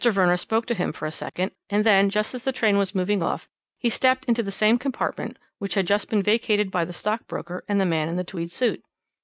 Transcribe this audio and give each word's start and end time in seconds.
Verner 0.03 0.35
spoke 0.35 0.65
to 0.65 0.73
him 0.73 0.91
for 0.91 1.05
a 1.05 1.11
second, 1.11 1.51
and 1.69 1.83
then, 1.83 2.09
just 2.09 2.33
as 2.33 2.43
the 2.43 2.51
train 2.51 2.75
was 2.75 2.95
moving 2.95 3.21
off, 3.21 3.47
he 3.77 3.87
stepped 3.87 4.25
into 4.25 4.41
the 4.41 4.49
same 4.49 4.79
compartment 4.79 5.37
which 5.59 5.75
had 5.75 5.85
just 5.85 6.09
been 6.09 6.23
vacated 6.23 6.71
by 6.71 6.83
the 6.83 6.91
stockbroker 6.91 7.63
and 7.67 7.79
the 7.79 7.85
man 7.85 8.09
in 8.09 8.15
the 8.15 8.23
tweed 8.23 8.51
suit. 8.51 8.81